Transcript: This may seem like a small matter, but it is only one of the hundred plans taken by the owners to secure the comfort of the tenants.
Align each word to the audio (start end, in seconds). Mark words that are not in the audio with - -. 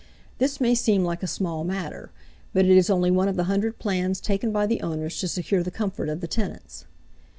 This 0.39 0.59
may 0.59 0.73
seem 0.73 1.03
like 1.05 1.21
a 1.21 1.27
small 1.27 1.63
matter, 1.63 2.09
but 2.53 2.65
it 2.65 2.71
is 2.75 2.89
only 2.89 3.11
one 3.11 3.27
of 3.27 3.35
the 3.35 3.43
hundred 3.43 3.77
plans 3.77 4.19
taken 4.19 4.51
by 4.51 4.65
the 4.65 4.81
owners 4.81 5.19
to 5.19 5.27
secure 5.27 5.61
the 5.61 5.69
comfort 5.69 6.09
of 6.09 6.21
the 6.21 6.27
tenants. 6.27 6.85